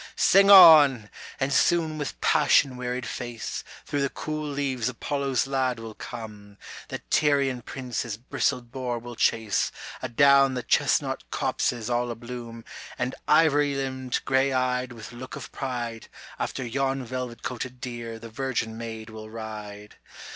Sing 0.15 0.49
on! 0.49 1.11
and 1.39 1.53
soon 1.53 1.99
with 1.99 2.19
passion 2.21 2.75
wearied 2.75 3.05
face 3.05 3.63
Through 3.85 4.01
the 4.01 4.09
cool 4.09 4.49
leaves 4.49 4.89
Apollo's 4.89 5.45
lad 5.45 5.77
will 5.77 5.93
come, 5.93 6.57
The 6.87 6.97
Tyrian 7.11 7.61
prince 7.61 8.01
his 8.01 8.17
bristled 8.17 8.71
boar 8.71 8.97
will 8.97 9.15
chase 9.15 9.71
Adown 10.01 10.55
the 10.55 10.63
chestnut 10.63 11.29
copses 11.29 11.87
all 11.87 12.09
a 12.09 12.15
bloom, 12.15 12.65
And 12.97 13.13
ivory 13.27 13.75
limbed, 13.75 14.21
gray 14.25 14.51
eyed, 14.51 14.91
with 14.91 15.11
look 15.11 15.35
of 15.35 15.51
pride, 15.51 16.07
After 16.39 16.65
yon 16.65 17.05
velvet 17.05 17.43
coated 17.43 17.79
deer 17.79 18.17
the 18.17 18.29
virgin 18.29 18.79
maid 18.79 19.11
will 19.11 19.29
ride. 19.29 19.97